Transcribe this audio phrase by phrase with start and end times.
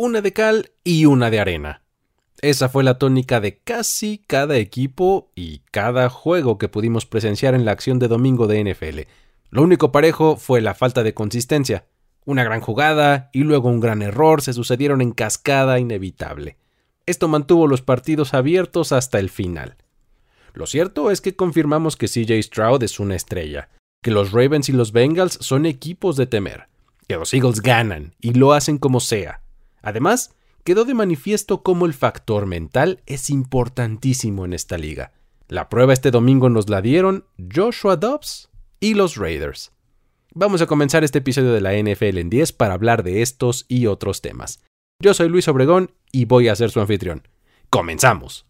[0.00, 1.82] una de cal y una de arena.
[2.40, 7.64] Esa fue la tónica de casi cada equipo y cada juego que pudimos presenciar en
[7.64, 9.00] la acción de domingo de NFL.
[9.50, 11.86] Lo único parejo fue la falta de consistencia.
[12.24, 16.58] Una gran jugada y luego un gran error se sucedieron en cascada inevitable.
[17.04, 19.78] Esto mantuvo los partidos abiertos hasta el final.
[20.54, 23.68] Lo cierto es que confirmamos que CJ Stroud es una estrella,
[24.00, 26.68] que los Ravens y los Bengals son equipos de temer,
[27.08, 29.42] que los Eagles ganan y lo hacen como sea.
[29.82, 35.12] Además, quedó de manifiesto cómo el factor mental es importantísimo en esta liga.
[35.48, 37.24] La prueba este domingo nos la dieron
[37.54, 38.50] Joshua Dobbs
[38.80, 39.72] y los Raiders.
[40.34, 43.86] Vamos a comenzar este episodio de la NFL en 10 para hablar de estos y
[43.86, 44.62] otros temas.
[45.00, 47.26] Yo soy Luis Obregón y voy a ser su anfitrión.
[47.70, 48.46] ¡Comenzamos!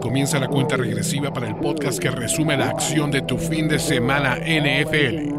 [0.00, 3.78] Comienza la cuenta regresiva para el podcast que resume la acción de tu fin de
[3.78, 5.34] semana NFL.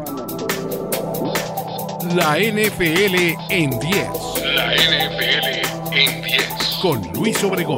[2.15, 4.07] La NFL en 10.
[4.55, 6.79] La NFL en 10.
[6.81, 7.77] Con Luis Obregón.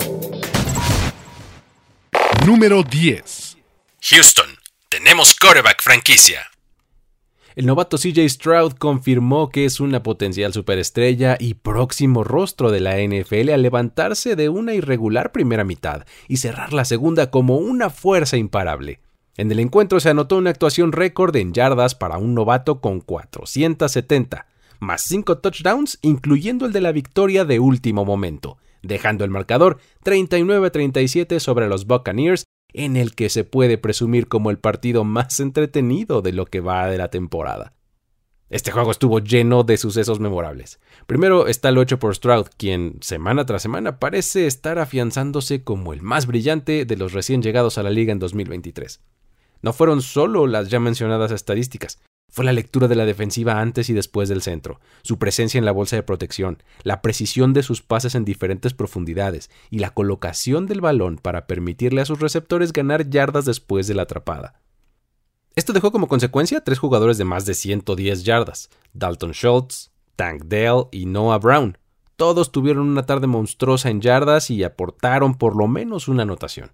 [2.46, 3.58] Número 10.
[4.00, 4.48] Houston,
[4.88, 6.50] tenemos quarterback franquicia.
[7.56, 13.00] El novato CJ Stroud confirmó que es una potencial superestrella y próximo rostro de la
[13.00, 18.38] NFL al levantarse de una irregular primera mitad y cerrar la segunda como una fuerza
[18.38, 19.02] imparable.
[19.42, 24.46] En el encuentro se anotó una actuación récord en yardas para un novato con 470,
[24.80, 31.40] más 5 touchdowns, incluyendo el de la victoria de último momento, dejando el marcador 39-37
[31.40, 36.34] sobre los Buccaneers en el que se puede presumir como el partido más entretenido de
[36.34, 37.74] lo que va de la temporada.
[38.52, 40.80] Este juego estuvo lleno de sucesos memorables.
[41.08, 46.04] Primero está el 8 por Stroud, quien semana tras semana parece estar afianzándose como el
[46.04, 49.02] más brillante de los recién llegados a la liga en 2023.
[49.62, 52.00] No fueron solo las ya mencionadas estadísticas,
[52.32, 55.74] fue la lectura de la defensiva antes y después del centro, su presencia en la
[55.74, 60.80] bolsa de protección, la precisión de sus pases en diferentes profundidades y la colocación del
[60.80, 64.62] balón para permitirle a sus receptores ganar yardas después de la atrapada.
[65.56, 70.86] Esto dejó como consecuencia tres jugadores de más de 110 yardas, Dalton Schultz, Tank Dale
[70.94, 71.78] y Noah Brown.
[72.16, 76.72] Todos tuvieron una tarde monstruosa en yardas y aportaron por lo menos una anotación.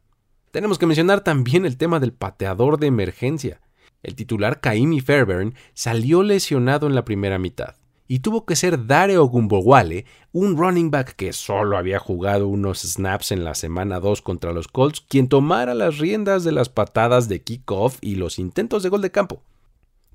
[0.52, 3.62] Tenemos que mencionar también el tema del pateador de emergencia.
[4.04, 7.76] El titular Kaimi Fairbairn salió lesionado en la primera mitad
[8.08, 13.32] y tuvo que ser Dare Ogumbowale, un running back que solo había jugado unos snaps
[13.32, 17.42] en la semana 2 contra los Colts, quien tomara las riendas de las patadas de
[17.42, 19.42] kickoff y los intentos de gol de campo.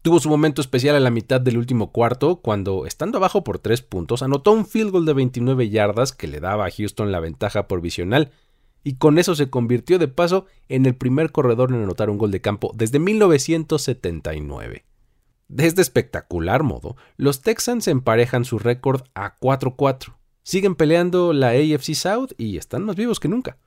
[0.00, 3.82] Tuvo su momento especial a la mitad del último cuarto, cuando, estando abajo por 3
[3.82, 7.68] puntos, anotó un field goal de 29 yardas que le daba a Houston la ventaja
[7.68, 8.32] provisional,
[8.84, 12.30] y con eso se convirtió de paso en el primer corredor en anotar un gol
[12.30, 14.84] de campo desde 1979.
[15.48, 20.14] De este espectacular modo, los Texans emparejan su récord a 4-4.
[20.42, 23.58] Siguen peleando la AFC South y están más vivos que nunca.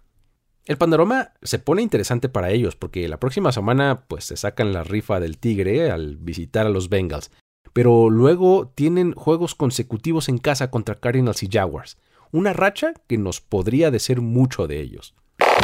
[0.65, 4.83] El panorama se pone interesante para ellos porque la próxima semana pues se sacan la
[4.83, 7.29] rifa del Tigre al visitar a los Bengals,
[7.71, 11.99] pero luego tienen juegos consecutivos en casa contra Cardinals y Jaguars,
[12.35, 15.15] una racha que nos podría decir mucho de ellos.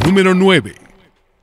[0.05, 0.73] Número 9.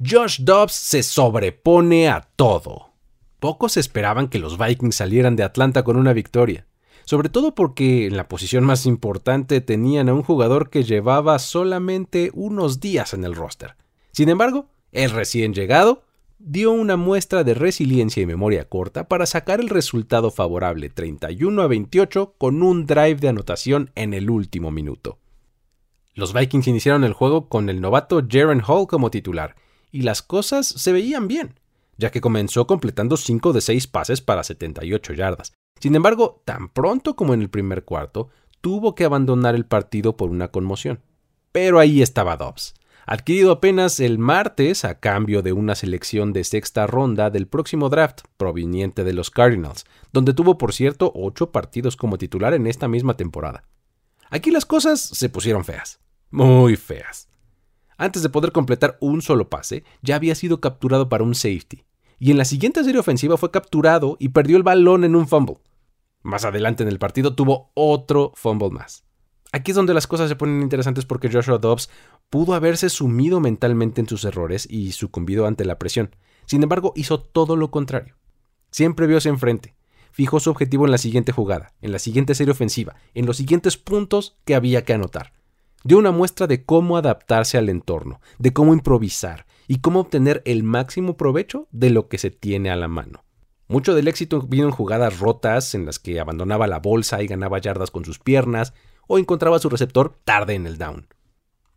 [0.05, 2.93] Josh Dobbs se sobrepone a todo.
[3.39, 6.67] Pocos esperaban que los Vikings salieran de Atlanta con una victoria,
[7.05, 12.31] sobre todo porque en la posición más importante tenían a un jugador que llevaba solamente
[12.33, 13.77] unos días en el roster.
[14.13, 16.05] Sin embargo, el recién llegado
[16.39, 21.67] dio una muestra de resiliencia y memoria corta para sacar el resultado favorable 31 a
[21.67, 25.19] 28 con un drive de anotación en el último minuto.
[26.15, 29.57] Los Vikings iniciaron el juego con el novato Jaren Hall como titular,
[29.91, 31.59] y las cosas se veían bien,
[31.97, 35.53] ya que comenzó completando 5 de 6 pases para 78 yardas.
[35.81, 38.29] Sin embargo, tan pronto como en el primer cuarto,
[38.61, 41.01] tuvo que abandonar el partido por una conmoción.
[41.53, 42.75] Pero ahí estaba Dobbs,
[43.09, 48.21] adquirido apenas el martes a cambio de una selección de sexta ronda del próximo draft
[48.37, 53.17] proveniente de los Cardinals, donde tuvo por cierto ocho partidos como titular en esta misma
[53.17, 53.65] temporada.
[54.29, 56.01] Aquí las cosas se pusieron feas,
[56.31, 57.31] muy feas.
[57.97, 61.85] Antes de poder completar un solo pase, ya había sido capturado para un safety,
[62.19, 65.57] y en la siguiente serie ofensiva fue capturado y perdió el balón en un fumble.
[66.23, 69.08] Más adelante en el partido tuvo otro fumble más.
[69.53, 71.89] Aquí es donde las cosas se ponen interesantes porque Joshua Dobbs
[72.29, 76.15] pudo haberse sumido mentalmente en sus errores y sucumbido ante la presión.
[76.47, 78.17] Sin embargo, hizo todo lo contrario.
[78.71, 79.75] Siempre vio hacia enfrente.
[80.11, 83.77] Fijó su objetivo en la siguiente jugada, en la siguiente serie ofensiva, en los siguientes
[83.77, 85.33] puntos que había que anotar.
[85.85, 90.63] Dio una muestra de cómo adaptarse al entorno, de cómo improvisar y cómo obtener el
[90.65, 93.25] máximo provecho de lo que se tiene a la mano.
[93.69, 97.61] Mucho del éxito vino en jugadas rotas en las que abandonaba la bolsa y ganaba
[97.61, 98.73] yardas con sus piernas,
[99.09, 101.09] o encontraba su receptor tarde en el down.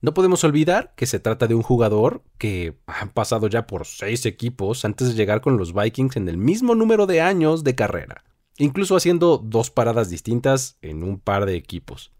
[0.02, 4.26] No podemos olvidar que se trata de un jugador que ha pasado ya por seis
[4.26, 8.24] equipos antes de llegar con los Vikings en el mismo número de años de carrera,
[8.58, 12.12] incluso haciendo dos paradas distintas en un par de equipos.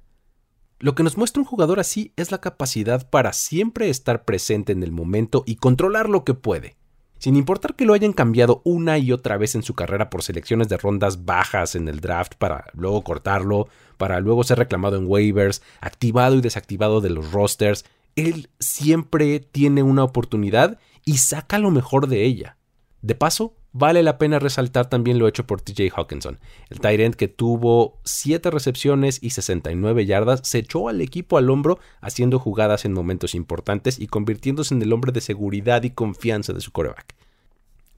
[0.78, 4.82] Lo que nos muestra un jugador así es la capacidad para siempre estar presente en
[4.82, 6.76] el momento y controlar lo que puede.
[7.18, 10.70] Sin importar que lo hayan cambiado una y otra vez en su carrera por selecciones
[10.70, 13.68] de rondas bajas en el draft para luego cortarlo,
[14.02, 19.84] para luego ser reclamado en waivers, activado y desactivado de los rosters, él siempre tiene
[19.84, 22.58] una oportunidad y saca lo mejor de ella.
[23.04, 26.40] De paso, Vale la pena resaltar también lo hecho por TJ Hawkinson.
[26.70, 31.80] El end que tuvo 7 recepciones y 69 yardas se echó al equipo al hombro
[32.02, 36.60] haciendo jugadas en momentos importantes y convirtiéndose en el hombre de seguridad y confianza de
[36.60, 37.16] su coreback.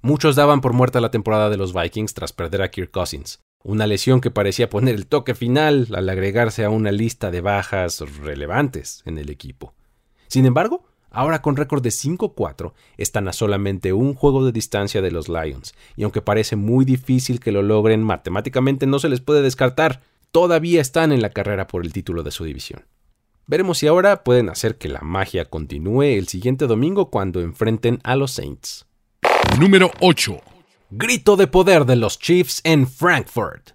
[0.01, 3.87] Muchos daban por muerta la temporada de los Vikings tras perder a Kirk Cousins, una
[3.87, 9.01] lesión que parecía poner el toque final al agregarse a una lista de bajas relevantes
[9.05, 9.73] en el equipo.
[10.27, 15.11] Sin embargo, Ahora con récord de 5-4 están a solamente un juego de distancia de
[15.11, 19.43] los Lions, y aunque parece muy difícil que lo logren, matemáticamente no se les puede
[19.43, 20.01] descartar,
[20.31, 22.81] todavía están en la carrera por el título de su división.
[23.45, 28.15] Veremos si ahora pueden hacer que la magia continúe el siguiente domingo cuando enfrenten a
[28.15, 28.87] los Saints.
[29.59, 30.52] Número 8.
[30.95, 33.71] Grito de poder de los Chiefs en Frankfurt.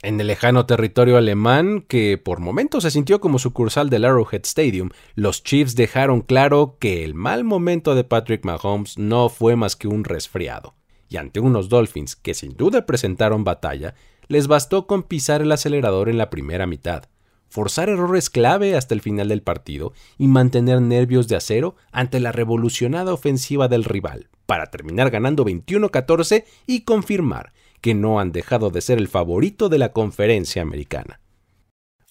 [0.00, 4.88] En el lejano territorio alemán, que por momentos se sintió como sucursal del Arrowhead Stadium,
[5.14, 9.88] los Chiefs dejaron claro que el mal momento de Patrick Mahomes no fue más que
[9.88, 10.74] un resfriado.
[11.10, 13.94] Y ante unos Dolphins que sin duda presentaron batalla,
[14.28, 17.10] les bastó con pisar el acelerador en la primera mitad,
[17.50, 22.32] forzar errores clave hasta el final del partido y mantener nervios de acero ante la
[22.32, 28.82] revolucionada ofensiva del rival, para terminar ganando 21-14 y confirmar que no han dejado de
[28.82, 31.20] ser el favorito de la conferencia americana.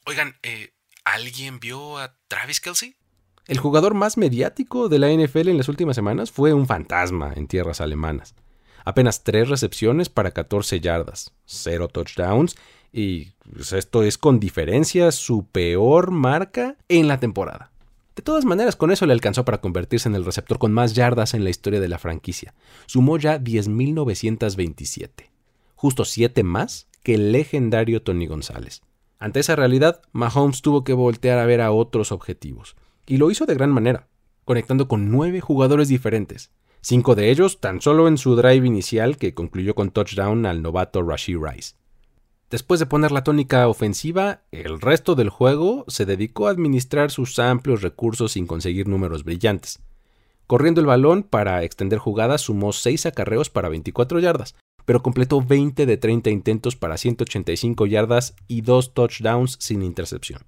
[0.08, 0.74] Oigan, eh,
[1.06, 2.96] ¿alguien vio a Travis Kelsey?
[3.46, 7.46] El jugador más mediático de la NFL en las últimas semanas fue un fantasma en
[7.46, 8.34] tierras alemanas.
[8.86, 12.56] Apenas tres recepciones para 14 yardas, cero touchdowns
[12.92, 17.71] y pues, esto es con diferencia su peor marca en la temporada.
[18.22, 21.34] De todas maneras, con eso le alcanzó para convertirse en el receptor con más yardas
[21.34, 22.54] en la historia de la franquicia.
[22.86, 25.32] Sumó ya 10.927
[25.82, 28.84] justo siete más que el legendario Tony González.
[29.18, 32.76] Ante esa realidad, Mahomes tuvo que voltear a ver a otros objetivos,
[33.08, 34.08] y lo hizo de gran manera,
[34.46, 36.52] conectando con nueve jugadores diferentes,
[36.82, 41.02] cinco de ellos tan solo en su drive inicial que concluyó con touchdown al novato
[41.02, 41.74] Rashid Rice.
[42.52, 47.40] Después de poner la tónica ofensiva, el resto del juego se dedicó a administrar sus
[47.40, 49.80] amplios recursos sin conseguir números brillantes.
[50.48, 55.86] Corriendo el balón para extender jugadas sumó seis acarreos para 24 yardas, pero completó 20
[55.86, 60.42] de 30 intentos para 185 yardas y 2 touchdowns sin intercepción.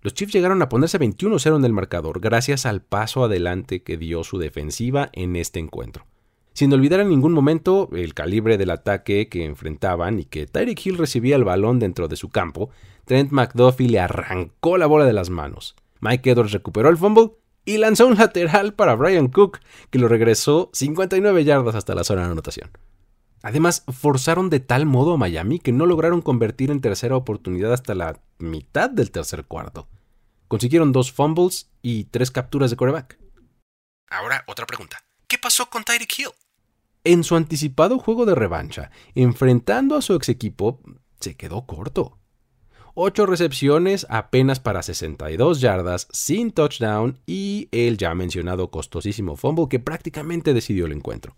[0.00, 4.24] Los Chiefs llegaron a ponerse 21-0 en el marcador gracias al paso adelante que dio
[4.24, 6.06] su defensiva en este encuentro.
[6.54, 10.98] Sin olvidar en ningún momento el calibre del ataque que enfrentaban y que Tyreek Hill
[10.98, 12.70] recibía el balón dentro de su campo,
[13.06, 15.74] Trent McDuffie le arrancó la bola de las manos.
[16.00, 17.32] Mike Edwards recuperó el fumble
[17.64, 19.58] y lanzó un lateral para Brian Cook,
[19.90, 22.70] que lo regresó 59 yardas hasta la zona de anotación.
[23.42, 27.96] Además, forzaron de tal modo a Miami que no lograron convertir en tercera oportunidad hasta
[27.96, 29.88] la mitad del tercer cuarto.
[30.46, 33.18] Consiguieron dos fumbles y tres capturas de coreback.
[34.08, 35.04] Ahora, otra pregunta.
[35.26, 36.30] ¿Qué pasó con Tyreek Hill?
[37.06, 40.80] En su anticipado juego de revancha, enfrentando a su ex equipo,
[41.20, 42.16] se quedó corto.
[42.94, 49.80] Ocho recepciones apenas para 62 yardas, sin touchdown y el ya mencionado costosísimo fumble que
[49.80, 51.36] prácticamente decidió el encuentro.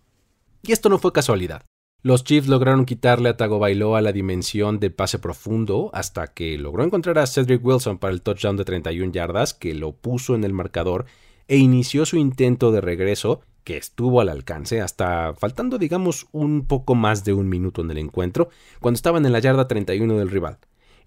[0.62, 1.64] Y esto no fue casualidad.
[2.00, 7.18] Los Chiefs lograron quitarle a Tagovailoa la dimensión de pase profundo hasta que logró encontrar
[7.18, 11.06] a Cedric Wilson para el touchdown de 31 yardas que lo puso en el marcador
[11.48, 16.94] e inició su intento de regreso que estuvo al alcance hasta faltando digamos un poco
[16.94, 20.58] más de un minuto en el encuentro cuando estaban en la yarda 31 del rival.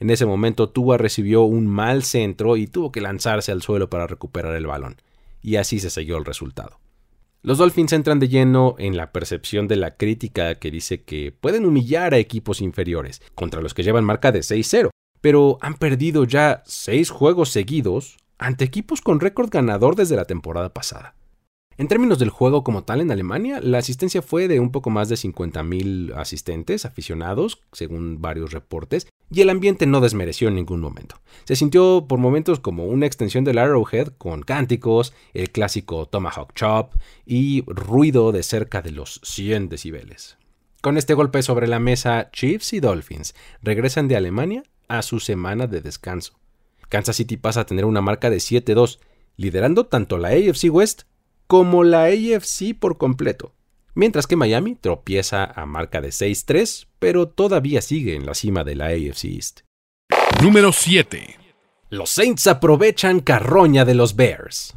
[0.01, 4.08] En ese momento Tua recibió un mal centro y tuvo que lanzarse al suelo para
[4.08, 4.98] recuperar el balón.
[5.42, 6.82] Y así se selló el resultado.
[7.44, 11.66] Los Dolphins entran de lleno en la percepción de la crítica que dice que pueden
[11.66, 14.89] humillar a equipos inferiores, contra los que llevan marca de 6-0,
[15.22, 20.74] pero han perdido ya 6 juegos seguidos ante equipos con récord ganador desde la temporada
[20.74, 21.16] pasada.
[21.79, 25.07] En términos del juego como tal en Alemania, la asistencia fue de un poco más
[25.07, 31.21] de 50.000 asistentes aficionados, según varios reportes, y el ambiente no desmereció en ningún momento.
[31.45, 36.95] Se sintió por momentos como una extensión del Arrowhead con cánticos, el clásico Tomahawk Chop
[37.25, 40.38] y ruido de cerca de los 100 decibeles.
[40.81, 45.65] Con este golpe sobre la mesa, Chiefs y Dolphins regresan de Alemania a su semana
[45.65, 46.33] de descanso.
[46.89, 49.00] Kansas City pasa a tener una marca de 7-2,
[49.38, 51.03] liderando tanto la AFC West
[51.50, 53.56] como la AFC por completo.
[53.96, 58.75] Mientras que Miami tropieza a marca de 6-3, pero todavía sigue en la cima de
[58.75, 59.62] la AFC East.
[60.44, 61.38] Número 7.
[61.89, 64.75] Los Saints aprovechan carroña de los Bears.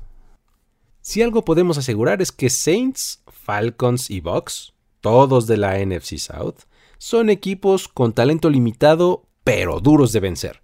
[1.02, 6.60] Si algo podemos asegurar es que Saints, Falcons y Bucks, todos de la NFC South,
[6.96, 10.62] son equipos con talento limitado pero duros de vencer.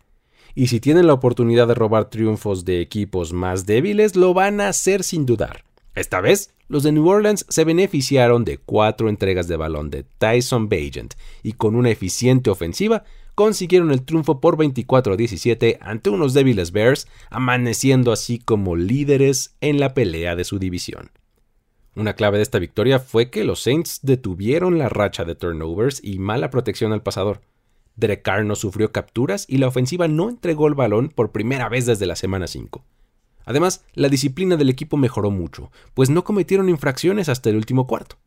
[0.55, 4.69] Y si tienen la oportunidad de robar triunfos de equipos más débiles, lo van a
[4.69, 5.68] hacer sin dudar.
[5.99, 10.69] Esta vez, los de New Orleans se beneficiaron de cuatro entregas de balón de Tyson
[10.69, 13.02] Bagent y con una eficiente ofensiva
[13.35, 19.93] consiguieron el triunfo por 24-17 ante unos débiles Bears, amaneciendo así como líderes en la
[19.93, 21.11] pelea de su división.
[21.97, 26.21] Una clave de esta victoria fue que los Saints detuvieron la racha de turnovers y
[26.21, 27.40] mala protección al pasador.
[27.97, 31.87] Derek Carr no sufrió capturas y la ofensiva no entregó el balón por primera vez
[31.87, 32.85] desde la semana 5.
[33.49, 38.19] Además, la disciplina del equipo mejoró mucho, pues no cometieron infracciones hasta el último cuarto.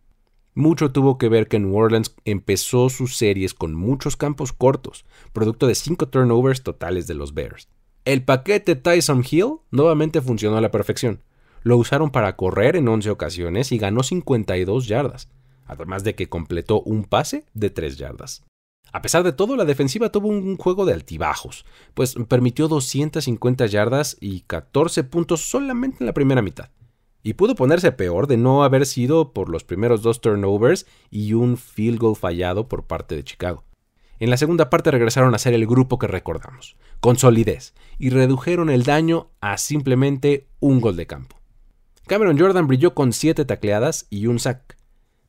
[0.56, 5.68] Mucho tuvo que ver que New Orleans empezó sus series con muchos campos cortos, producto
[5.68, 7.68] de cinco turnovers totales de los Bears.
[8.04, 11.22] El paquete Tyson Hill nuevamente funcionó a la perfección.
[11.62, 15.30] Lo usaron para correr en 11 ocasiones y ganó 52 yardas,
[15.68, 18.44] además de que completó un pase de 3 yardas.
[18.92, 24.18] A pesar de todo, la defensiva tuvo un juego de altibajos, pues permitió 250 yardas
[24.20, 26.70] y 14 puntos solamente en la primera mitad
[27.24, 31.58] y pudo ponerse peor de no haber sido por los primeros dos turnovers y un
[31.58, 33.64] field goal fallado por parte de Chicago.
[34.20, 38.70] En la segunda parte regresaron a ser el grupo que recordamos, con solidez, y redujeron
[38.70, 41.38] el daño a simplemente un gol de campo.
[42.08, 44.78] Cameron Jordan brilló con 7 tacleadas y un sack.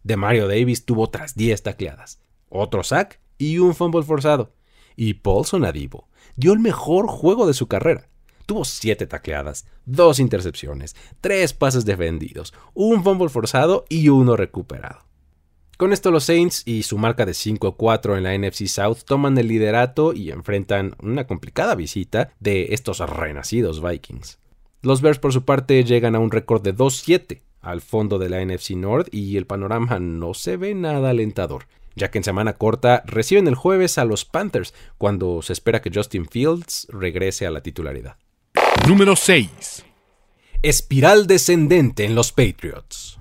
[0.02, 4.52] De Mario Davis tuvo otras 10 tacleadas, otro sack y un fumble forzado.
[4.94, 8.08] Y Paulson Adibo dio el mejor juego de su carrera,
[8.46, 15.00] Tuvo siete tacleadas, dos intercepciones, tres pases defendidos, un fumble forzado y uno recuperado.
[15.78, 19.49] Con esto los Saints y su marca de 5-4 en la NFC South toman el
[19.49, 24.38] liderato y enfrentan una complicada visita de estos renacidos Vikings.
[24.82, 28.44] Los Bears por su parte llegan a un récord de 2-7 al fondo de la
[28.44, 33.02] NFC North y el panorama no se ve nada alentador, ya que en semana corta
[33.06, 37.62] reciben el jueves a los Panthers cuando se espera que Justin Fields regrese a la
[37.62, 38.16] titularidad.
[38.87, 39.84] Número 6.
[40.62, 43.18] Espiral descendente en los Patriots.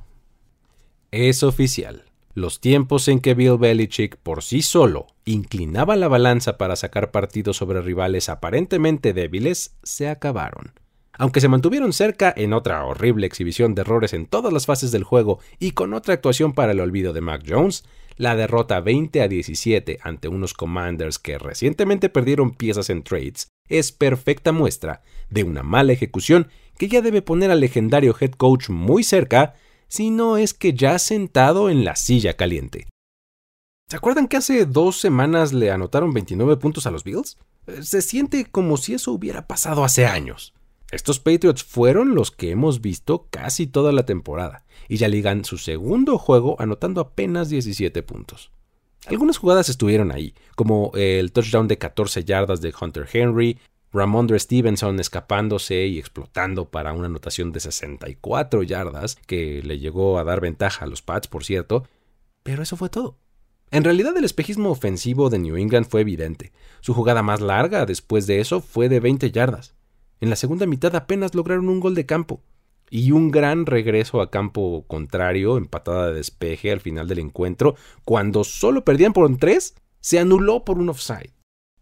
[1.12, 2.06] Es oficial.
[2.34, 7.54] Los tiempos en que Bill Belichick por sí solo inclinaba la balanza para sacar partido
[7.54, 10.74] sobre rivales aparentemente débiles se acabaron.
[11.18, 15.04] Aunque se mantuvieron cerca en otra horrible exhibición de errores en todas las fases del
[15.04, 17.84] juego y con otra actuación para el olvido de Mac Jones,
[18.18, 23.92] la derrota 20 a 17 ante unos Commanders que recientemente perdieron piezas en trades es
[23.92, 29.04] perfecta muestra de una mala ejecución que ya debe poner al legendario head coach muy
[29.04, 29.56] cerca,
[29.88, 32.88] si no es que ya sentado en la silla caliente.
[33.90, 37.38] ¿Se acuerdan que hace dos semanas le anotaron 29 puntos a los Bills?
[37.68, 40.54] Eh, se siente como si eso hubiera pasado hace años.
[40.92, 45.58] Estos Patriots fueron los que hemos visto casi toda la temporada, y ya ligan su
[45.58, 48.52] segundo juego anotando apenas 17 puntos.
[49.08, 53.58] Algunas jugadas estuvieron ahí, como el touchdown de 14 yardas de Hunter Henry,
[53.94, 60.26] Ramondre Stevenson escapándose y explotando para una anotación de 64 yardas, que le llegó a
[60.26, 61.88] dar ventaja a los Pats, por cierto,
[62.44, 63.18] pero eso fue todo.
[63.72, 66.52] En realidad el espejismo ofensivo de New England fue evidente.
[66.82, 69.74] Su jugada más larga después de eso fue de 20 yardas.
[70.22, 72.44] En la segunda mitad apenas lograron un gol de campo
[72.92, 77.76] y un gran regreso a campo contrario, empatada de despeje al final del encuentro,
[78.06, 81.34] cuando solo perdían por un 3, se anuló por un offside.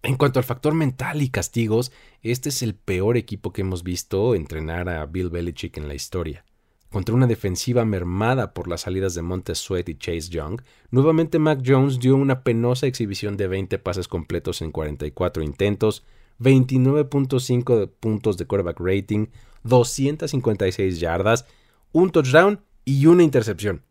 [0.03, 1.91] En cuanto al factor mental y castigos,
[2.21, 6.45] este es el peor equipo que hemos visto entrenar a Bill Belichick en la historia.
[6.89, 11.61] Contra una defensiva mermada por las salidas de Montez Sweat y Chase Young, nuevamente Mac
[11.65, 16.05] Jones dio una penosa exhibición de 20 pases completos en 44 intentos,
[16.39, 19.27] 29.5 puntos de quarterback rating,
[19.63, 21.45] 256 yardas,
[21.91, 23.83] un touchdown y una intercepción.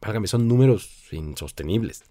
[0.00, 2.04] Válgame, son números insostenibles.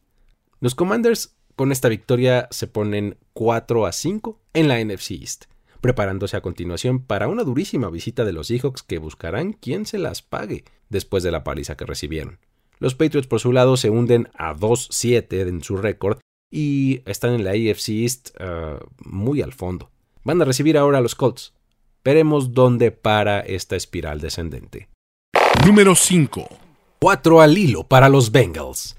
[0.60, 5.46] Los Commanders con esta victoria se ponen 4 a 5 en la NFC East,
[5.82, 10.22] preparándose a continuación para una durísima visita de los Seahawks que buscarán quien se las
[10.22, 12.40] pague después de la paliza que recibieron.
[12.80, 16.20] Los Patriots por su lado se hunden a 2-7 en su récord
[16.50, 19.92] y están en la AFC East uh, muy al fondo.
[20.24, 21.54] Van a recibir ahora a los Colts,
[22.08, 24.88] Veremos dónde para esta espiral descendente.
[25.66, 26.48] Número 5.
[27.00, 28.96] 4 al hilo para los Bengals.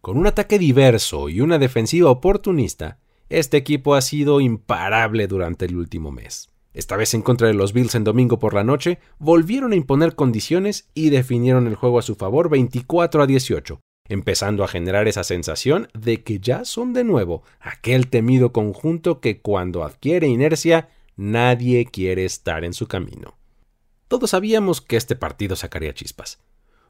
[0.00, 2.98] Con un ataque diverso y una defensiva oportunista,
[3.28, 6.48] este equipo ha sido imparable durante el último mes.
[6.74, 10.16] Esta vez en contra de los Bills en domingo por la noche, volvieron a imponer
[10.16, 13.78] condiciones y definieron el juego a su favor 24 a 18,
[14.12, 19.40] empezando a generar esa sensación de que ya son de nuevo aquel temido conjunto que
[19.40, 23.34] cuando adquiere inercia nadie quiere estar en su camino.
[24.08, 26.38] Todos sabíamos que este partido sacaría chispas.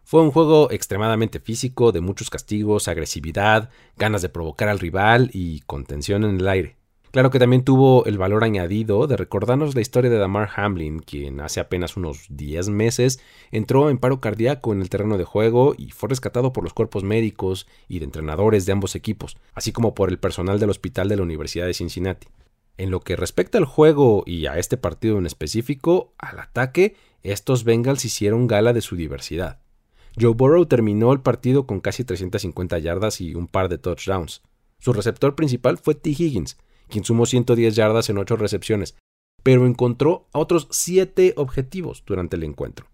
[0.03, 5.61] Fue un juego extremadamente físico, de muchos castigos, agresividad, ganas de provocar al rival y
[5.61, 6.77] contención en el aire.
[7.13, 11.41] Claro que también tuvo el valor añadido de recordarnos la historia de Damar Hamlin, quien
[11.41, 15.91] hace apenas unos 10 meses entró en paro cardíaco en el terreno de juego y
[15.91, 20.09] fue rescatado por los cuerpos médicos y de entrenadores de ambos equipos, así como por
[20.09, 22.29] el personal del hospital de la Universidad de Cincinnati.
[22.79, 27.65] En lo que respecta al juego y a este partido en específico, al ataque, estos
[27.65, 29.61] Bengals hicieron gala de su diversidad.
[30.19, 34.41] Joe Burrow terminó el partido con casi 350 yardas y un par de touchdowns.
[34.79, 36.09] Su receptor principal fue T.
[36.09, 36.57] Higgins,
[36.89, 38.97] quien sumó 110 yardas en 8 recepciones,
[39.43, 42.87] pero encontró a otros 7 objetivos durante el encuentro.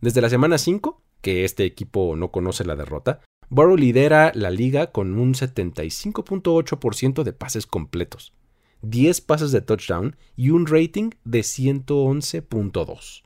[0.00, 4.92] Desde la semana 5, que este equipo no conoce la derrota, Burrow lidera la liga
[4.92, 8.34] con un 75.8% de pases completos,
[8.82, 13.22] 10 pases de touchdown y un rating de 111.2.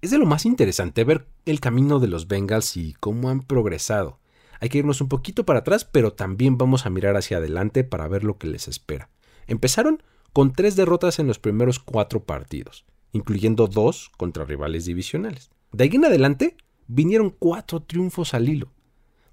[0.00, 4.18] Es de lo más interesante ver el camino de los Bengals y cómo han progresado.
[4.60, 8.08] Hay que irnos un poquito para atrás, pero también vamos a mirar hacia adelante para
[8.08, 9.10] ver lo que les espera.
[9.46, 15.50] Empezaron con tres derrotas en los primeros cuatro partidos, incluyendo dos contra rivales divisionales.
[15.72, 18.72] De ahí en adelante vinieron cuatro triunfos al hilo,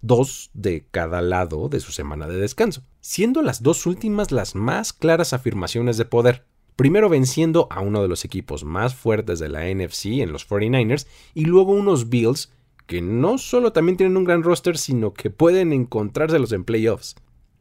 [0.02, 4.94] dos de cada lado de su semana de descanso, siendo las dos últimas las más
[4.94, 6.46] claras afirmaciones de poder.
[6.76, 11.08] Primero venciendo a uno de los equipos más fuertes de la NFC en los 49ers
[11.34, 12.52] y luego unos Bills
[12.88, 17.16] que no solo también tienen un gran roster, sino que pueden encontrárselos en playoffs.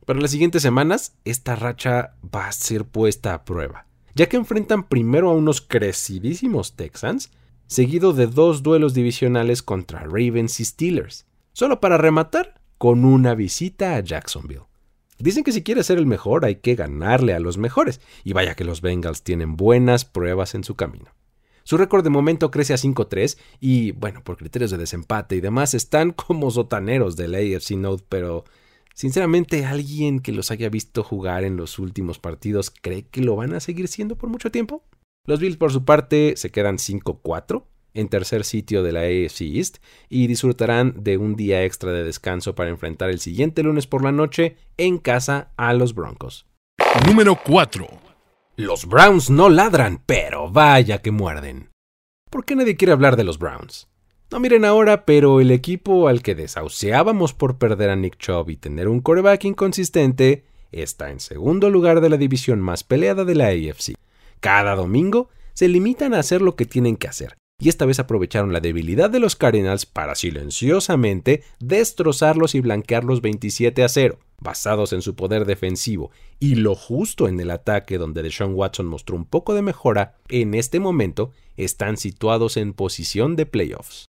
[0.05, 4.89] Para las siguientes semanas, esta racha va a ser puesta a prueba, ya que enfrentan
[4.89, 7.31] primero a unos crecidísimos Texans,
[7.69, 13.95] seguido de dos duelos divisionales contra Ravens y Steelers, solo para rematar con una visita
[13.95, 14.65] a Jacksonville.
[15.21, 18.57] Dicen que si quieres ser el mejor hay que ganarle a los mejores, y vaya
[18.57, 21.13] que los Bengals tienen buenas pruebas en su camino.
[21.63, 25.75] Su récord de momento crece a 5-3 y, bueno, por criterios de desempate y demás,
[25.75, 28.43] están como sotaneros del AFC Note, pero
[28.95, 33.55] Sinceramente, alguien que los haya visto jugar en los últimos partidos cree que lo van
[33.55, 34.85] a seguir siendo por mucho tiempo.
[35.27, 39.79] Los Bills, por su parte, se quedan 5-4 en tercer sitio de la AFC East
[40.09, 44.13] y disfrutarán de un día extra de descanso para enfrentar el siguiente lunes por la
[44.13, 46.47] noche en casa a los Broncos.
[47.07, 47.87] Número 4.
[48.57, 51.71] Los Browns no ladran, pero vaya que muerden.
[52.31, 53.89] ¿Por qué nadie quiere hablar de los Browns?
[54.33, 58.57] No miren ahora, pero el equipo al que desahuciábamos por perder a Nick Chubb y
[58.57, 63.49] tener un coreback inconsistente está en segundo lugar de la división más peleada de la
[63.49, 63.93] AFC.
[64.41, 68.55] Cada domingo se limitan a hacer lo que tienen que hacer, y esta vez aprovecharon
[68.55, 75.03] la debilidad de los Cardinals para silenciosamente destrozarlos y blanquearlos 27 a 0, basados en
[75.03, 79.53] su poder defensivo y lo justo en el ataque donde Deshaun Watson mostró un poco
[79.53, 84.07] de mejora, en este momento están situados en posición de playoffs.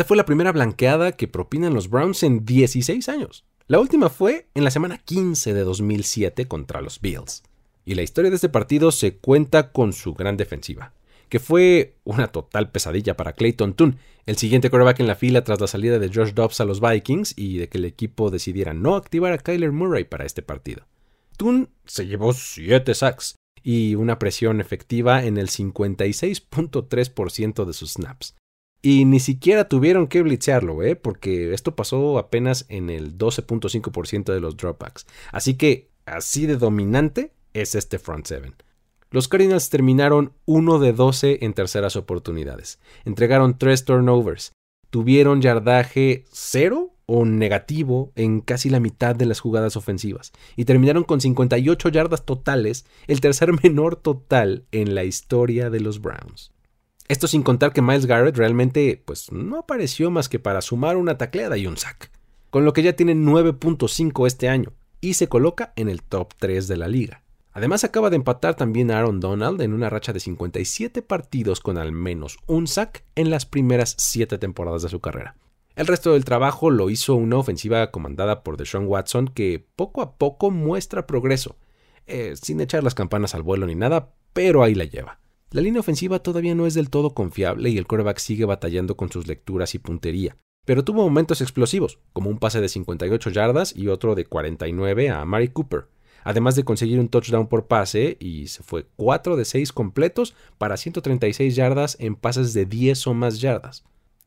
[0.00, 3.44] Esta fue la primera blanqueada que propinan los Browns en 16 años.
[3.66, 7.42] La última fue en la semana 15 de 2007 contra los Bills.
[7.84, 10.94] Y la historia de este partido se cuenta con su gran defensiva,
[11.28, 15.60] que fue una total pesadilla para Clayton Toon, el siguiente quarterback en la fila tras
[15.60, 18.96] la salida de Josh Dobbs a los Vikings y de que el equipo decidiera no
[18.96, 20.86] activar a Kyler Murray para este partido.
[21.36, 28.39] Toon se llevó 7 sacks y una presión efectiva en el 56.3% de sus snaps,
[28.82, 30.96] y ni siquiera tuvieron que blitzearlo, ¿eh?
[30.96, 35.06] porque esto pasó apenas en el 12.5% de los dropbacks.
[35.32, 38.54] Así que así de dominante es este front seven.
[39.10, 42.78] Los Cardinals terminaron 1 de 12 en terceras oportunidades.
[43.04, 44.52] Entregaron 3 turnovers.
[44.88, 50.32] Tuvieron yardaje 0 o negativo en casi la mitad de las jugadas ofensivas.
[50.54, 56.00] Y terminaron con 58 yardas totales, el tercer menor total en la historia de los
[56.00, 56.52] Browns.
[57.10, 61.18] Esto sin contar que Miles Garrett realmente pues no apareció más que para sumar una
[61.18, 62.12] tacleada y un sack,
[62.50, 66.68] con lo que ya tiene 9.5 este año y se coloca en el top 3
[66.68, 67.24] de la liga.
[67.50, 71.78] Además acaba de empatar también a Aaron Donald en una racha de 57 partidos con
[71.78, 75.34] al menos un sack en las primeras 7 temporadas de su carrera.
[75.74, 80.16] El resto del trabajo lo hizo una ofensiva comandada por Deshaun Watson que poco a
[80.16, 81.56] poco muestra progreso,
[82.06, 85.19] eh, sin echar las campanas al vuelo ni nada, pero ahí la lleva.
[85.52, 89.10] La línea ofensiva todavía no es del todo confiable y el quarterback sigue batallando con
[89.10, 93.88] sus lecturas y puntería, pero tuvo momentos explosivos, como un pase de 58 yardas y
[93.88, 95.88] otro de 49 a Mari Cooper.
[96.22, 100.76] además de conseguir un touchdown por pase y se fue 4 de 6 completos para
[100.76, 103.82] 136 yardas en pases de 10 o más yardas.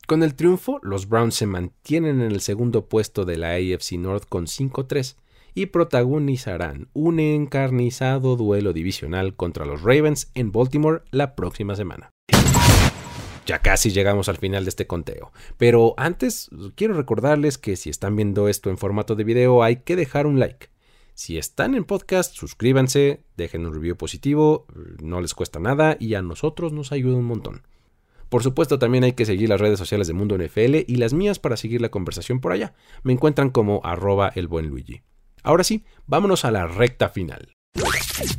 [0.05, 4.25] Con el triunfo, los Browns se mantienen en el segundo puesto de la AFC North
[4.27, 5.15] con 5-3
[5.53, 12.09] y protagonizarán un encarnizado duelo divisional contra los Ravens en Baltimore la próxima semana.
[13.45, 18.15] Ya casi llegamos al final de este conteo, pero antes quiero recordarles que si están
[18.15, 20.69] viendo esto en formato de video hay que dejar un like.
[21.13, 24.65] Si están en podcast, suscríbanse, dejen un review positivo,
[25.01, 27.63] no les cuesta nada y a nosotros nos ayuda un montón.
[28.29, 31.37] Por supuesto, también hay que seguir las redes sociales de Mundo NFL y las mías
[31.37, 32.73] para seguir la conversación por allá.
[33.03, 35.03] Me encuentran como arroba el buen Luigi.
[35.43, 37.53] Ahora sí, vámonos a la recta final.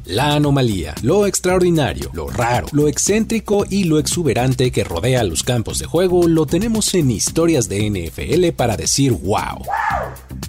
[0.05, 5.81] La anomalía, lo extraordinario, lo raro, lo excéntrico y lo exuberante que rodea los campos
[5.81, 9.65] de juego lo tenemos en historias de NFL para decir wow.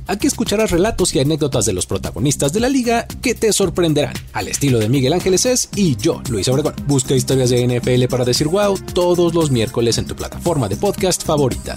[0.08, 4.48] Aquí escucharás relatos y anécdotas de los protagonistas de la liga que te sorprenderán, al
[4.48, 6.76] estilo de Miguel Ángeles es y yo, Luis Obregón.
[6.86, 11.24] Busca historias de NFL para decir wow todos los miércoles en tu plataforma de podcast
[11.24, 11.76] favorita.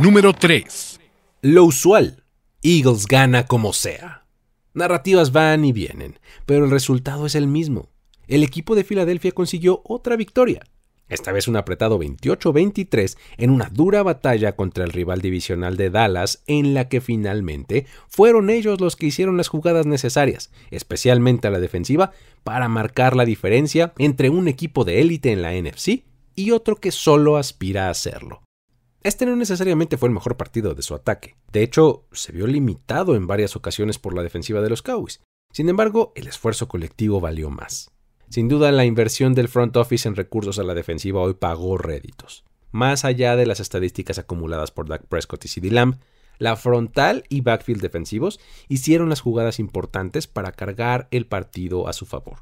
[0.00, 1.00] Número 3.
[1.42, 2.24] Lo usual.
[2.62, 4.24] Eagles gana como sea.
[4.72, 7.90] Narrativas van y vienen, pero el resultado es el mismo.
[8.26, 10.64] El equipo de Filadelfia consiguió otra victoria,
[11.08, 16.42] esta vez un apretado 28-23 en una dura batalla contra el rival divisional de Dallas,
[16.46, 21.60] en la que finalmente fueron ellos los que hicieron las jugadas necesarias, especialmente a la
[21.60, 26.02] defensiva, para marcar la diferencia entre un equipo de élite en la NFC
[26.34, 28.43] y otro que solo aspira a hacerlo.
[29.04, 31.36] Este no necesariamente fue el mejor partido de su ataque.
[31.52, 35.20] De hecho, se vio limitado en varias ocasiones por la defensiva de los Cowboys.
[35.52, 37.90] Sin embargo, el esfuerzo colectivo valió más.
[38.30, 42.44] Sin duda, la inversión del front office en recursos a la defensiva hoy pagó réditos.
[42.72, 46.00] Más allá de las estadísticas acumuladas por Dak Prescott y CeeDee Lamb,
[46.38, 52.06] la frontal y backfield defensivos hicieron las jugadas importantes para cargar el partido a su
[52.06, 52.38] favor.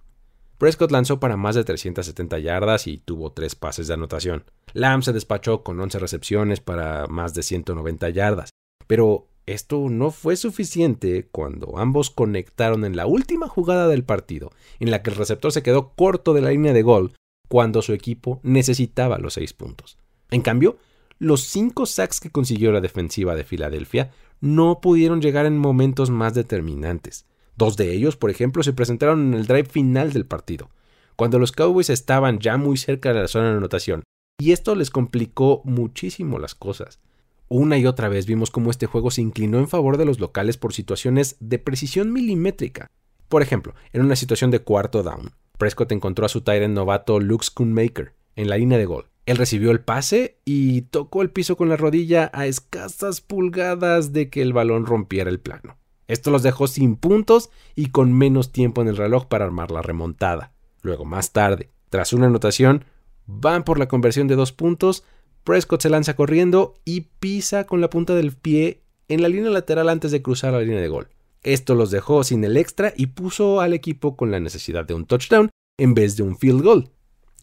[0.62, 4.44] Prescott lanzó para más de 370 yardas y tuvo tres pases de anotación.
[4.74, 8.50] Lamb se despachó con 11 recepciones para más de 190 yardas.
[8.86, 14.92] Pero esto no fue suficiente cuando ambos conectaron en la última jugada del partido, en
[14.92, 17.14] la que el receptor se quedó corto de la línea de gol
[17.48, 19.98] cuando su equipo necesitaba los seis puntos.
[20.30, 20.78] En cambio,
[21.18, 26.34] los cinco sacks que consiguió la defensiva de Filadelfia no pudieron llegar en momentos más
[26.34, 27.26] determinantes.
[27.56, 30.70] Dos de ellos, por ejemplo, se presentaron en el drive final del partido,
[31.16, 34.02] cuando los Cowboys estaban ya muy cerca de la zona de anotación,
[34.40, 37.00] y esto les complicó muchísimo las cosas.
[37.48, 40.56] Una y otra vez vimos cómo este juego se inclinó en favor de los locales
[40.56, 42.90] por situaciones de precisión milimétrica.
[43.28, 47.44] Por ejemplo, en una situación de cuarto down, Prescott encontró a su Tyrant novato Luke
[47.44, 49.06] Schoonmaker en la línea de gol.
[49.26, 54.30] Él recibió el pase y tocó el piso con la rodilla a escasas pulgadas de
[54.30, 55.76] que el balón rompiera el plano.
[56.12, 59.80] Esto los dejó sin puntos y con menos tiempo en el reloj para armar la
[59.80, 60.52] remontada.
[60.82, 62.84] Luego, más tarde, tras una anotación,
[63.24, 65.04] van por la conversión de dos puntos,
[65.42, 69.88] Prescott se lanza corriendo y pisa con la punta del pie en la línea lateral
[69.88, 71.08] antes de cruzar la línea de gol.
[71.42, 75.06] Esto los dejó sin el extra y puso al equipo con la necesidad de un
[75.06, 75.48] touchdown
[75.78, 76.90] en vez de un field goal.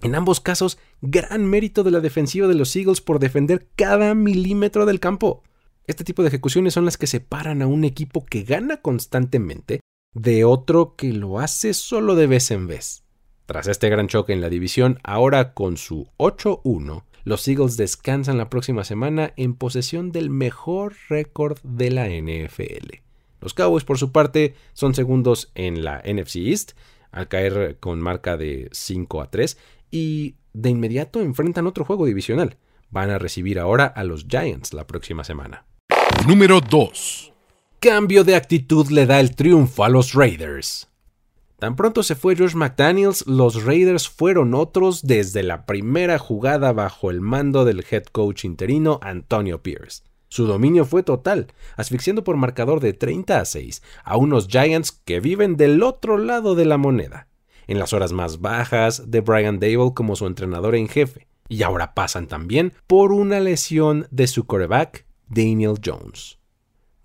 [0.04, 4.86] En ambos casos, gran mérito de la defensiva de los Eagles por defender cada milímetro
[4.86, 5.42] del campo.
[5.90, 9.80] Este tipo de ejecuciones son las que separan a un equipo que gana constantemente
[10.14, 13.06] de otro que lo hace solo de vez en vez.
[13.48, 18.52] Tras este gran choque en la división, ahora con su 8-1, los Eagles descansan la
[18.52, 23.00] próxima semana en posesión del mejor récord de la NFL.
[23.42, 26.74] Los Cowboys, por su parte, son segundos en la NFC East,
[27.10, 29.58] al caer con marca de 5 a 3,
[29.90, 32.58] y de inmediato enfrentan otro juego divisional.
[32.92, 35.66] Van a recibir ahora a los Giants la próxima semana.
[36.28, 37.34] Número 2.
[37.80, 40.90] Cambio de actitud le da el triunfo a los Raiders.
[41.58, 47.10] Tan pronto se fue George McDaniels, los Raiders fueron otros desde la primera jugada bajo
[47.10, 50.04] el mando del head coach interino Antonio Pierce.
[50.28, 55.20] Su dominio fue total, asfixiando por marcador de 30 a 6 a unos Giants que
[55.20, 57.28] viven del otro lado de la moneda,
[57.68, 61.96] en las horas más bajas de Brian Dable como su entrenador en jefe, y ahora
[61.96, 66.40] pasan también por una lesión de su quarterback Daniel Jones.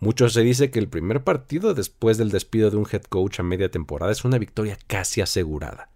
[0.00, 3.42] Mucho se dice que el primer partido después del despido de un head coach a
[3.42, 5.90] media temporada es una victoria casi asegurada.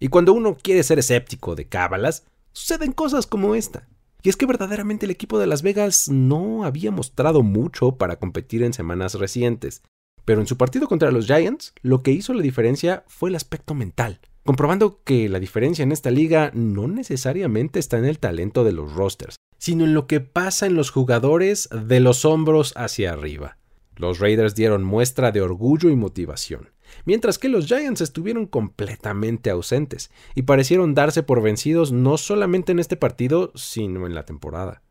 [0.00, 3.88] Y cuando uno quiere ser escéptico de cábalas, suceden cosas como esta.
[4.22, 8.62] Y es que verdaderamente el equipo de Las Vegas no había mostrado mucho para competir
[8.62, 9.82] en semanas recientes.
[10.24, 13.74] Pero en su partido contra los Giants, lo que hizo la diferencia fue el aspecto
[13.74, 18.72] mental, comprobando que la diferencia en esta liga no necesariamente está en el talento de
[18.72, 23.56] los rosters, sino en lo que pasa en los jugadores de los hombros hacia arriba.
[23.96, 26.68] Los Raiders dieron muestra de orgullo y motivación,
[27.06, 32.78] mientras que los Giants estuvieron completamente ausentes y parecieron darse por vencidos no solamente en
[32.78, 34.82] este partido, sino en la temporada.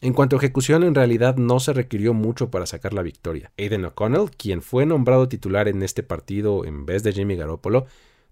[0.00, 3.52] En cuanto a ejecución, en realidad no se requirió mucho para sacar la victoria.
[3.58, 7.84] Aiden O'Connell, quien fue nombrado titular en este partido en vez de Jimmy Garoppolo,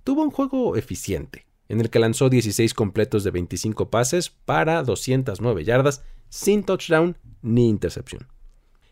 [0.04, 5.64] tuvo un juego eficiente, en el que lanzó 16 completos de 25 pases para 209
[5.64, 8.28] yardas, sin touchdown ni intercepción.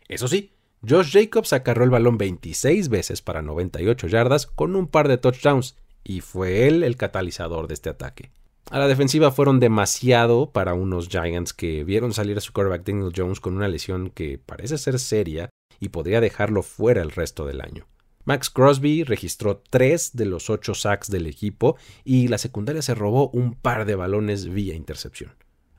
[0.07, 0.53] Eso sí,
[0.87, 5.75] Josh Jacobs acarró el balón 26 veces para 98 yardas con un par de touchdowns,
[6.03, 8.31] y fue él el catalizador de este ataque.
[8.69, 13.13] A la defensiva fueron demasiado para unos Giants que vieron salir a su quarterback Daniel
[13.15, 17.61] Jones con una lesión que parece ser seria y podría dejarlo fuera el resto del
[17.61, 17.85] año.
[18.31, 23.29] Max Crosby registró tres de los ocho sacks del equipo y la secundaria se robó
[23.31, 25.33] un par de balones vía intercepción.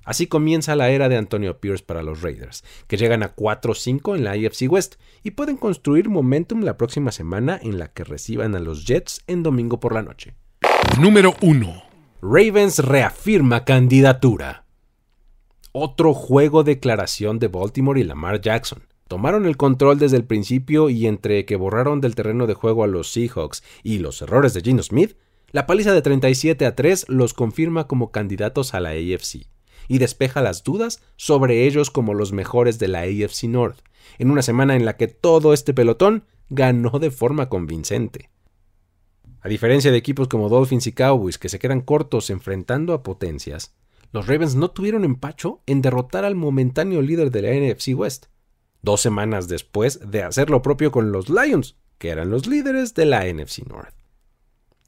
[0.05, 4.25] Así comienza la era de Antonio Pierce para los Raiders, que llegan a 4-5 en
[4.25, 8.61] la AFC West y pueden construir momentum la próxima semana en la que reciban a
[8.61, 10.35] los Jets en domingo por la noche.
[11.01, 11.83] Número 1.
[12.21, 14.67] Ravens reafirma candidatura.
[15.73, 18.83] Otro juego declaración de Baltimore y Lamar Jackson.
[19.12, 22.87] Tomaron el control desde el principio y entre que borraron del terreno de juego a
[22.87, 25.18] los Seahawks y los errores de Gino Smith,
[25.51, 29.48] la paliza de 37 a 3 los confirma como candidatos a la AFC
[29.87, 33.81] y despeja las dudas sobre ellos como los mejores de la AFC North,
[34.18, 38.31] en una semana en la que todo este pelotón ganó de forma convincente.
[39.42, 43.75] A diferencia de equipos como Dolphins y Cowboys que se quedan cortos enfrentando a potencias,
[44.11, 48.32] los Ravens no tuvieron empacho en derrotar al momentáneo líder de la NFC West,
[48.83, 53.07] dos semanas después de hacer lo propio con los Lions, que eran los líderes de
[53.07, 53.95] la NFC North.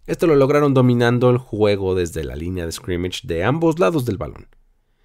[0.07, 4.19] Esto lo lograron dominando el juego desde la línea de scrimmage de ambos lados del
[4.19, 4.49] balón,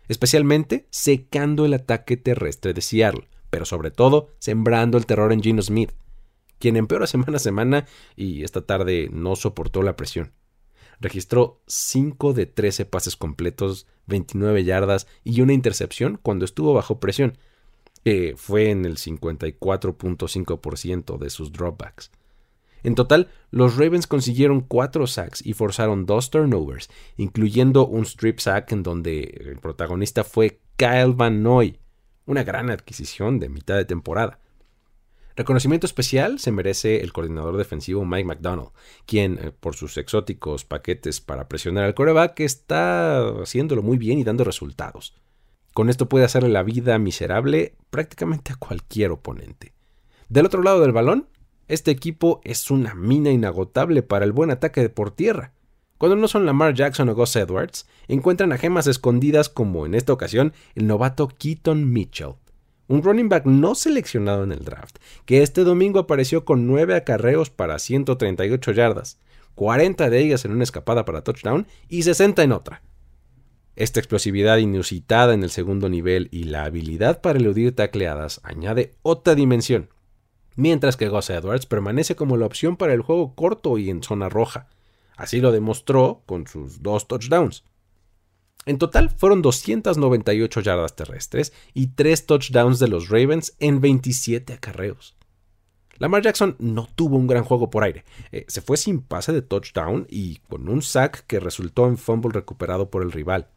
[0.09, 5.61] especialmente secando el ataque terrestre de Seattle, pero sobre todo sembrando el terror en Gino
[5.61, 5.93] Smith,
[6.57, 10.33] quien empeora semana a semana y esta tarde no soportó la presión.
[10.99, 17.37] Registró 5 de 13 pases completos, 29 yardas y una intercepción cuando estuvo bajo presión,
[18.35, 22.11] fue en el 54.5% de sus dropbacks.
[22.83, 28.71] En total, los Ravens consiguieron 4 sacks y forzaron 2 turnovers, incluyendo un strip sack
[28.71, 31.77] en donde el protagonista fue Kyle Van Noy,
[32.25, 34.39] una gran adquisición de mitad de temporada.
[35.35, 38.69] Reconocimiento especial se merece el coordinador defensivo Mike McDonald,
[39.05, 44.25] quien, eh, por sus exóticos paquetes para presionar al coreback, está haciéndolo muy bien y
[44.25, 45.13] dando resultados.
[45.73, 49.73] Con esto puede hacerle la vida miserable prácticamente a cualquier oponente.
[50.27, 51.27] Del otro lado del balón,
[51.67, 55.53] este equipo es una mina inagotable para el buen ataque por tierra.
[55.99, 60.13] Cuando no son Lamar Jackson o Gus Edwards, encuentran a gemas escondidas como en esta
[60.13, 62.35] ocasión el novato Keaton Mitchell,
[62.87, 67.49] un running back no seleccionado en el draft, que este domingo apareció con 9 acarreos
[67.49, 69.19] para 138 yardas,
[69.55, 72.81] 40 de ellas en una escapada para touchdown y 60 en otra.
[73.79, 79.35] Esta explosividad inusitada en el segundo nivel y la habilidad para eludir tacleadas añade otra
[79.35, 79.87] dimensión,
[80.57, 84.27] mientras que Gus Edwards permanece como la opción para el juego corto y en zona
[84.27, 84.67] roja.
[85.15, 87.63] Así lo demostró con sus dos touchdowns.
[88.65, 95.15] En total fueron 298 yardas terrestres y 3 touchdowns de los Ravens en 27 acarreos.
[95.99, 98.03] Lamar Jackson no tuvo un gran juego por aire.
[98.33, 102.33] Eh, se fue sin pase de touchdown y con un sack que resultó en fumble
[102.33, 103.47] recuperado por el rival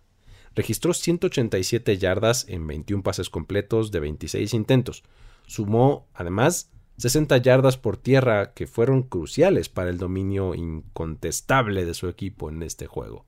[0.54, 5.02] registró 187 yardas en 21 pases completos de 26 intentos.
[5.46, 12.08] Sumó, además, 60 yardas por tierra que fueron cruciales para el dominio incontestable de su
[12.08, 13.26] equipo en este juego.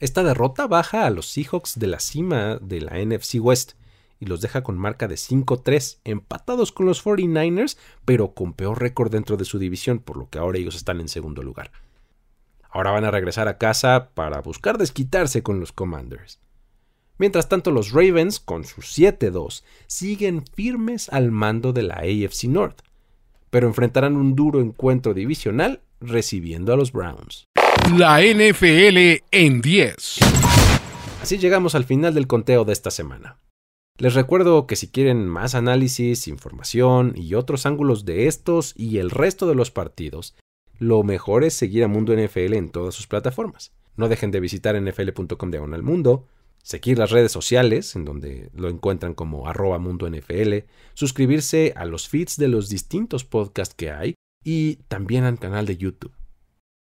[0.00, 3.74] Esta derrota baja a los Seahawks de la cima de la NFC West
[4.18, 9.10] y los deja con marca de 5-3, empatados con los 49ers, pero con peor récord
[9.10, 11.72] dentro de su división, por lo que ahora ellos están en segundo lugar.
[12.72, 16.40] Ahora van a regresar a casa para buscar desquitarse con los Commanders.
[17.18, 22.80] Mientras tanto, los Ravens, con sus 7-2, siguen firmes al mando de la AFC North,
[23.50, 27.44] pero enfrentarán un duro encuentro divisional recibiendo a los Browns.
[27.94, 30.18] La NFL en 10.
[31.20, 33.36] Así llegamos al final del conteo de esta semana.
[33.98, 39.10] Les recuerdo que si quieren más análisis, información y otros ángulos de estos y el
[39.10, 40.34] resto de los partidos,
[40.82, 43.72] lo mejor es seguir a Mundo NFL en todas sus plataformas.
[43.96, 46.26] No dejen de visitar nfl.com diagonal mundo,
[46.60, 50.64] seguir las redes sociales, en donde lo encuentran como arroba mundo NFL,
[50.94, 55.76] suscribirse a los feeds de los distintos podcasts que hay y también al canal de
[55.76, 56.16] YouTube.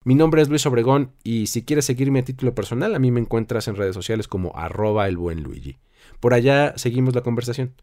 [0.05, 3.19] Mi nombre es Luis Obregón y si quieres seguirme a título personal, a mí me
[3.19, 5.79] encuentras en redes sociales como arroba el buen Luigi.
[6.19, 7.73] Por allá seguimos la conversación.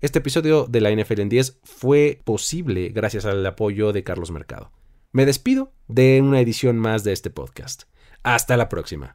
[0.00, 4.72] Este episodio de la NFL en 10 fue posible gracias al apoyo de Carlos Mercado.
[5.14, 7.82] Me despido de una edición más de este podcast.
[8.22, 9.14] Hasta la próxima.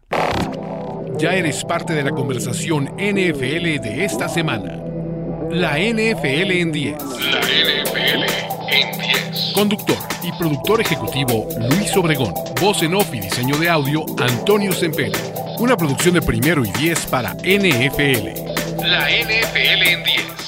[1.17, 4.79] Ya eres parte de la conversación NFL de esta semana.
[5.49, 7.01] La NFL en 10.
[7.01, 8.23] La NFL
[8.69, 9.51] en 10.
[9.55, 12.35] Conductor y productor ejecutivo Luis Obregón.
[12.61, 15.17] Voz en off y diseño de audio Antonio Sempere.
[15.57, 18.85] Una producción de primero y 10 para NFL.
[18.85, 20.46] La NFL en 10.